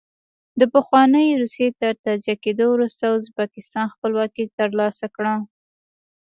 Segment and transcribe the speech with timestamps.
[0.59, 5.35] د پخوانۍ روسیې تر تجزیه کېدو وروسته ازبکستان خپلواکي ترلاسه کړه.